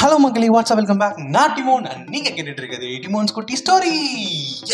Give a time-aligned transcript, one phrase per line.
[0.00, 1.84] Hello மக்களே WhatsApp welcome back நான் டிமோன்.
[1.90, 3.92] And நீங்கள் கேட்டுட்டு இருக்கிறது டிமோன்ஸ் குட்டி ஸ்டோரி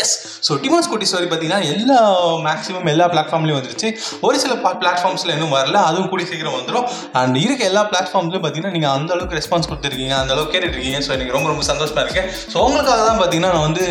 [0.03, 0.13] எஸ்
[0.47, 1.97] ஸோ டிமோன்ஸ் குட்டி ஸ்டோரி பார்த்தீங்கன்னா எல்லா
[2.47, 3.89] மேக்ஸிமம் எல்லா பிளாட்ஃபார்ம்லேயும் வந்துருச்சு.
[4.27, 5.77] ஒரு சில பிளாட்ஃபார்ம்ஸில் இன்னும் வரல.
[5.89, 6.87] அதுவும் கூடி சீக்கிரம் வந்துடும்
[7.21, 11.37] அண்ட் இருக்க எல்லா பிளாட்ஃபார்ம்ஸ்லையும் பார்த்தீங்கன்னா நீங்கள் அந்த அளவுக்கு ரெஸ்பான்ஸ் கொடுத்துருக்கீங்க அந்த அளவுக்கு கேட்டுட்ருக்கீங்க ஸோ எனக்கு
[11.37, 13.85] ரொம்ப ரொம்ப சந்தோஷமாக இருக்கேன் ஸோ உங்களுக்காக தான் பார்த்தீங்கன்னா நான் வந்து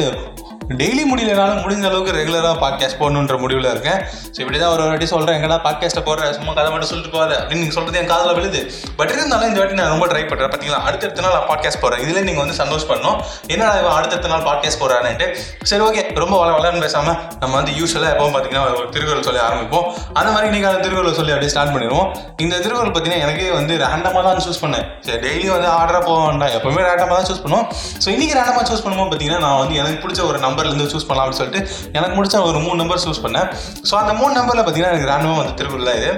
[0.80, 3.98] டெய்லி முடியலனாலும் முடிஞ்ச அளவுக்கு ரெகுலராக பாட்காஸ்ட் போடணுன்ற முடிவில் இருக்கேன்.
[4.34, 6.28] ஸோ இப்படி தான் ஒரு வாட்டி சொல்கிறேன் எங்கடா பாட்காஸ்ட்டை போடுற?
[6.36, 7.32] சும்மா கதை மட்டும் சொல்லிட்டு போகாத.
[7.40, 8.60] அப்படின்னு நீங்கள் சொல்கிறது என் காதில் விழுது.
[8.98, 12.24] பட் இருந்தாலும் இந்த வாட்டி நான் ரொம்ப ட்ரை பண்ணுறேன் பார்த்தீங்களா அடுத்தடுத்த நாள் நான் பாட்காஸ்ட் போகிறேன் இதில்
[12.28, 13.18] நீங்கள் வந்து சந்தோஷம் பண்ணணும்.
[13.52, 15.28] என்னடா இவன் அடுத்தடுத்த நாள் பாட்காஸ்ட் போடுறான்ட்டு
[15.72, 19.86] சரி ஓகே ரொம்ப வள வளர்னு பேசாமல் நம்ம வந்து யூஸ்வலாக எப்பவும் பார்த்தீங்கன்னா ஒரு திருக்குறள் சொல்லி ஆரம்பிப்போம்.
[20.18, 22.08] அந்த மாதிரி நீங்கள் அந்த திருக்குறள் சொல்லி அப்படியே ஸ்டார்ட் பண்ணிடுவோம்.
[22.46, 24.88] இந்த திருக்குறள் பார்த்தீங்கன்னா எனக்கே வந்து ரேண்டமாக தான் சூஸ் பண்ணேன்.
[25.06, 26.54] சரி டெய்லி வந்து ஆர்டராக போக வேண்டாம்.
[26.58, 27.68] எப்பவுமே ரேண்டமாக தான் சூஸ் பண்ணுவோம்.
[28.02, 31.42] ஸோ இன்றைக்கி ரேண்டமாக சூஸ் பண்ணும்போது பார்த்தீங்கன்னா நான் வந்து எனக்கு பிடிச்ச ஒரு நம்பர்லேருந்து சூஸ் பண்ணலாம் அப்படின்னு
[31.42, 31.62] சொல்லிட்டு
[31.98, 33.48] எனக்கு முடிச்ச ஒரு மூணு நம்பர் சூஸ் பண்ணேன்.
[33.88, 36.10] ஸோ அந்த மூணு நம்பரில் பார்த்தீங்கன்னா எனக்கு ரேண்டமாக வந்து திருக்குறள் தான் இது.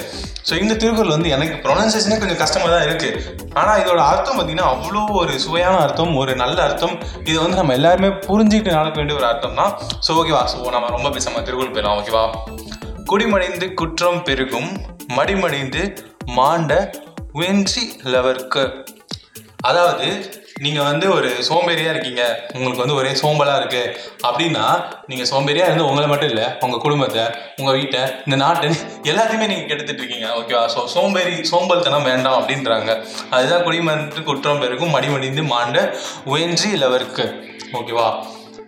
[0.48, 3.20] ஸோ இந்த திருக்குறள் வந்து எனக்கு ப்ரொனன்சியேஷனே கொஞ்சம் கஷ்டமாக தான் இருக்குது
[3.60, 6.94] ஆனால் இதோட அர்த்தம் பார்த்தீங்கன்னா அவ்வளோ ஒரு சுவையான அர்த்தம் ஒரு நல்ல அர்த்தம்.
[7.30, 9.72] இது வந்து நம்ம எல்லாருமே புரிஞ்சுக்கிட்டு நடக்க வேண்டிய ஒரு அர்த்தம் தான்.
[10.06, 11.98] ஸோ ஓகேவா ஸோ நம்ம ரொம்ப பேசாமல் திருக்குறள் போயிடலாம்.
[12.02, 12.24] ஓகேவா
[13.10, 14.70] குடிமடைந்து குற்றம் பெருகும்
[15.18, 15.82] மடிமடைந்து
[16.38, 16.72] மாண்ட
[17.40, 17.84] வென்றி
[18.14, 18.64] லவர்க்கு.
[19.70, 20.08] அதாவது
[20.64, 22.22] நீங்கள் வந்து ஒரு சோம்பேறியாக இருக்கீங்க
[22.54, 23.90] உங்களுக்கு வந்து ஒரே சோம்பலாக இருக்குது
[24.28, 24.62] அப்படின்னா
[25.10, 27.24] நீங்கள் சோம்பேறியாக இருந்து உங்களை மட்டும் இல்லை உங்கள் குடும்பத்தை
[27.60, 28.68] உங்கள் வீட்டை இந்த நாட்டை
[29.10, 32.90] எல்லாத்தையுமே நீங்கள் கெடுத்துட்டு இருக்கீங்க ஓகேவா ஸோ சோம்பேறி சோம்பல்தனம் வேண்டாம் அப்படின்றாங்க.
[33.36, 35.78] அதுதான் குடிமன்று குற்றம் பெருக்கும் மடிமடிந்து மாண்ட
[36.34, 37.26] உயன்றி இலவருக்கு
[37.80, 38.08] ஓகேவா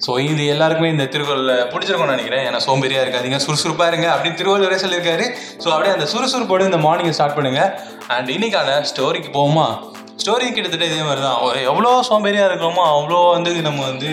[0.04, 2.44] ஸோ இது எல்லாருக்குமே இந்த திருக்குறளில் பிடிச்சிருக்கும்னு நினைக்கிறேன்.
[2.48, 5.24] ஏன்னா சோம்பேறியாக இருக்காதீங்க சுறுசுறுப்பாக இருங்க அப்படின்னு திருவள்ளுவரே சொல்லியிருக்காரு.
[5.62, 7.72] ஸோ அப்படியே அந்த சுறுசுறுப்போடு இந்த மார்னிங்கை ஸ்டார்ட் பண்ணுங்கள்
[8.16, 9.66] அண்ட் இன்னைக்கான ஸ்டோரிக்கு போகுமா
[10.22, 14.10] ஸ்டோரி கிட்டத்தட்ட இதே மாதிரி தான் ஒரு எவ்வளோ சோம்பேறியாக இருக்கிறோமோ அவ்வளோ வந்து நம்ம வந்து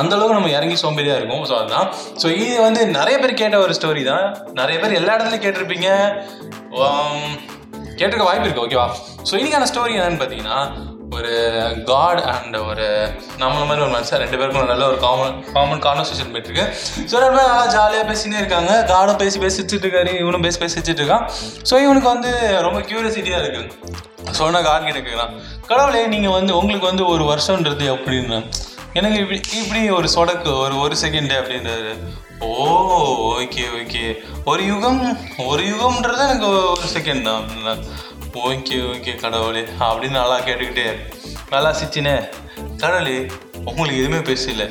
[0.00, 1.44] அந்தளவுக்கு நம்ம இறங்கி சோம்பேறியாக இருக்கும்.
[1.50, 1.88] ஸோ அதுதான்
[2.22, 4.24] ஸோ இது வந்து நிறைய பேர் கேட்ட ஒரு ஸ்டோரி தான்.
[4.60, 5.90] நிறைய பேர் எல்லா இடத்துலையும் கேட்டிருப்பீங்க.
[6.84, 7.20] Um,
[7.98, 8.64] கேட்டிருக்க வாய்ப்பு இருக்கு.
[8.64, 8.86] ஓகேவா
[9.28, 10.58] ஸோ இன்னைக்கான ஸ்டோரி என்னன்னு பார்த்தீங்கன்னா
[11.16, 11.32] ஒரு
[11.90, 12.86] காட் அண்ட் ஒரு
[13.40, 16.66] நம்மள மாதிரி ஒரு மனுஷன் ரெண்டு பேருக்கும் நல்ல ஒரு காமன் காமன் கான்வர்சேஷன் போயிட்டு இருக்கு
[17.10, 18.72] ஸோ ரெண்டு பேரும் நல்லா ஜாலியாக பேசினே இருக்காங்க.
[18.92, 21.26] காடும் பேசி பேசி வச்சுட்டு இருக்காரு இவனும் பேசி பேசி வச்சுட்டு இருக்கான்.
[21.70, 22.32] ஸோ இவனுக்கு வந்து
[22.66, 23.62] ரொம்ப கியூரியாசிட்டியாக இருக்கு.
[24.40, 25.34] சொன்ன காட் கிட்ட கேட்குறான்
[25.70, 28.38] கடவுளே நீங்கள் வந்து உங்களுக்கு வந்து ஒரு வருஷம்ன்றது அப்படின்னு
[28.98, 31.92] எனக்கு இப்படி இப்படி ஒரு சொடக்கு ஒரு ஒரு செகண்டு அப்படின்றாரு.
[32.46, 32.52] ஓ
[33.34, 34.02] ஓகே ஓகே
[34.50, 35.00] ஒரு யுகம்
[35.50, 37.38] ஒரு யுகம்ன்றது எனக்கு ஒரு செகண்ட் தான்.
[37.40, 37.74] அப்படின்னா
[38.42, 40.86] ஓகே ஓகே கடவுளே அப்படின்னு நல்லா கேட்டுக்கிட்டே.
[41.52, 42.14] நல்லா சிச்சினே
[42.82, 43.14] கடவுளே
[43.68, 44.64] உங்களுக்கு எதுவுமே பேசல.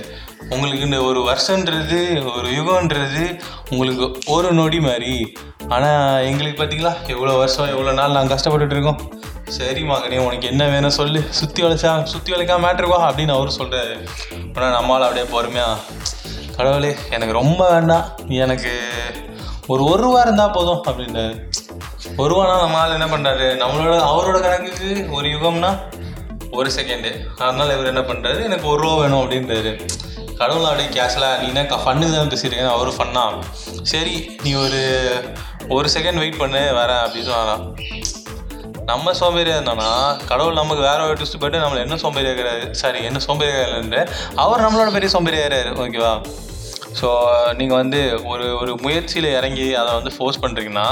[0.54, 2.00] உங்களுக்கு இந்த ஒரு வருஷன்றது
[2.34, 3.24] ஒரு யுகம்ன்றது
[3.74, 5.14] உங்களுக்கு ஒரு நொடி மாதிரி.
[5.76, 9.02] ஆனால் எங்களுக்கு பார்த்தீங்களா எவ்வளோ வருஷம் எவ்வளோ நாள் நாங்கள் கஷ்டப்பட்டுட்டு இருக்கோம்.
[9.58, 11.22] சரி மகனே உனக்கு என்ன வேணும் சொல்லு.
[11.40, 13.96] சுற்றி வளைச்சா சுற்றி வளைக்கா மேட்ருவா அப்படின்னு அவர் சொல்கிறாரு
[14.56, 15.80] ஆனால் நம்மளால் அப்படியே பொறுமையாக
[16.58, 18.06] கடவுளே எனக்கு ரொம்ப வேண்டாம்.
[18.44, 18.74] எனக்கு
[19.74, 21.26] ஒரு ஒரு வாரம் இருந்தால் போதும் அப்படின்னு
[22.22, 25.72] ஒரு ரூபானா நம்ம ஆள் என்ன பண்ணுறாரு நம்மளோட அவரோட கணக்குக்கு ஒரு யுகம்னா
[26.58, 27.12] ஒரு செகண்டு
[27.44, 29.72] அதனால இவர் என்ன பண்ணுறாரு எனக்கு ஒரு ரூபா வேணும் அப்படின்றாரு.
[30.40, 32.74] கடவுள் அப்படியே கேஷலாக நீ என்ன ஃபண்ணுக்கு தான் பேசியிருக்கேன்.
[32.76, 33.24] அவரு ஃபன்னா
[33.92, 34.82] சரி நீ ஒரு
[35.78, 37.66] ஒரு செகண்ட் வெயிட் பண்ணு வரேன் அப்படின்னு சொன்னாராம்.
[38.92, 39.90] நம்ம சோம்பேறியாக இருந்தோம்னா
[40.30, 44.02] கடவுள் நமக்கு வேற ஒரு ட்விஸ்ட் போயிட்டு நம்மளை என்ன சோம்பேறியாகிறாரு சாரி என்ன சோம்பேறியாகிறாரு
[44.46, 46.14] அவர் நம்மளோட பெரிய சோம்பேறியாகிறாரு ஓகேவா
[47.00, 47.10] ஸோ
[47.54, 50.88] நீங்கள் வந்து ஒரு ஒரு முயற்சியில் இறங்கி அதை வந்து ஃபோர்ஸ் பண்ணுறீங்கன்னா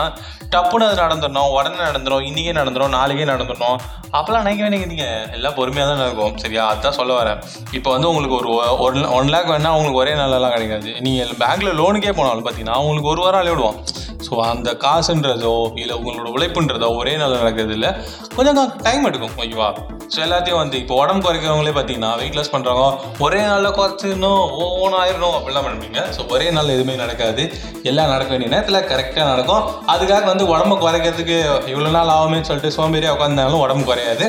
[0.52, 3.78] டப்புன்னு அது நடந்துடணும் உடனே நடந்துடும் இன்றைக்கே நடந்துடும் நாளைக்கே நடந்துடணும்
[4.14, 6.64] அப்போல்லாம் நினைக்க வேண்டிய நீங்கள் எல்லாம் பொறுமையாக தான் நடக்கும் சரியா?
[6.68, 7.38] அதுதான் சொல்ல வரேன்.
[7.72, 8.50] இப்போ வந்து உங்களுக்கு ஒரு
[8.88, 10.90] ஒன் ஒன் லேக் வேணால் உங்களுக்கு ஒரே நாளெல்லாம் கிடைக்காது.
[11.02, 13.78] நீங்கள் பேங்க்கில் லோனுக்கே போனாலும் பார்த்தீங்கன்னா உங்களுக்கு ஒரு வாரம் விடுவோம்
[14.28, 17.92] ஸோ அந்த காசுன்றதோ இல்லை உங்களோட உழைப்புன்றதோ ஒரே நாள் நடக்கிறது இல்லை
[18.38, 19.72] கொஞ்சம் டைம் எடுக்கும் ஓகேவா
[20.14, 22.88] ஸோ எல்லாத்தையும் வந்து இப்போ உடம்பு குறைக்கிறவங்களே பார்த்தீங்கன்னா வெயிட் லாஸ் பண்ணுறவங்க
[23.26, 26.02] ஒரே நாளில் குறைச்சிடணும் ஓன் ஆயிடணும் அப்படிலாம் பண்ணுவீங்க.
[26.16, 27.44] ஸோ ஒரே நாள் எதுவுமே நடக்காது.
[27.90, 29.64] எல்லாம் நடக்க வேண்டிய நேரத்தில் கரெக்டாக நடக்கும்.
[29.94, 31.38] அதுக்காக வந்து உடம்பு குறைக்கிறதுக்கு
[31.74, 34.28] இவ்வளோ நாள் ஆகுமே சொல்லிட்டு சோம்பேறியாக உட்காந்தாலும் உடம்பு குறையாது.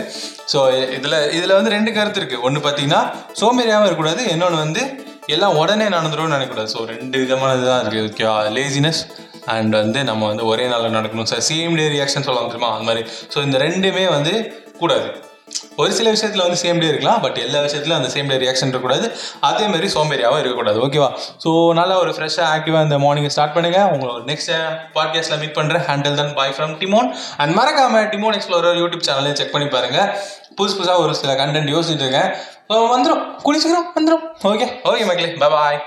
[0.53, 0.61] ஸோ
[0.99, 3.03] இதில் இதில் வந்து ரெண்டு கருத்து இருக்குது ஒன்று பார்த்தீங்கன்னா
[3.41, 4.23] சோம்பேறியாகவும் இருக்கக்கூடாது.
[4.35, 4.85] இன்னொன்று வந்து
[5.35, 6.73] எல்லாம் உடனே நடந்துடும் நினைக்கக்கூடாது.
[6.77, 9.03] ஸோ ரெண்டு விதமான இதுதான் இருக்குது ஓகேவா லேசினஸ்
[9.57, 11.31] அண்ட் வந்து நம்ம வந்து ஒரே நாளில் நடக்கணும்.
[11.33, 12.73] சார் சேம் டே ரியாக்ஷன் சொல்லலாம் தெரியுமா?
[12.77, 13.05] அந்த மாதிரி.
[13.35, 14.33] ஸோ இந்த ரெண்டுமே வந்து
[14.81, 15.09] கூடாது.
[15.77, 17.21] ஒரு சில விஷயத்தில் வந்து சேம் டே இருக்கலாம்.
[17.25, 19.07] பட் எல்லா விஷயத்துலையும் அந்த சேம் டே ரியாக்ஷன் இருக்கக்கூடாது.
[19.49, 20.79] அதே மாதிரி சோம்பேறியாகவும் இருக்கக்கூடாது.
[20.87, 21.09] ஓகேவா
[21.45, 21.51] ஸோ
[21.81, 24.53] நல்லா ஒரு ஃப்ரெஷ்ஷாக ஆக்டிவாக இந்த மார்னிங்கை ஸ்டார்ட் பண்ணுங்கள் உங்களை ஒரு நெக்ஸ்ட்
[24.97, 27.11] பாட்காஸ்ட்டில் மீட் பண்ணுறேன் ஹேண்டில் தன் பாய் ஃப்ரம் டிமோன்
[27.43, 30.09] அண்ட் மறக்காம டிமோன் எக்ஸ்ப்ளோரர் யூடியூப் சேனலையும் செக் பண்ணி பாருங்கள்
[30.57, 32.33] புதுசு புதுசாக ஒரு சில கண்டென்ட் யோசிச்சுட்டு இருக்கேன்.
[32.95, 33.89] வந்துடும் குளிச்சுக்கிறோம்.
[33.99, 35.31] வந்துடும் ஓகே ஓகே மக்களே.
[35.59, 35.81] பாய்